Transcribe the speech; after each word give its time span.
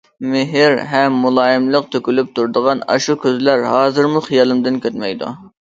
مېھىر 0.29 0.71
ھەم 0.93 1.19
مۇلايىملىق 1.25 1.91
تۆكۈلۈپ 1.97 2.33
تۇرىدىغان 2.39 2.83
ئاشۇ 2.95 3.19
كۆزلەر 3.27 3.69
ھازىرمۇ 3.75 4.25
خىيالىمدىن 4.31 4.85
كەتمەيدۇ. 4.89 5.33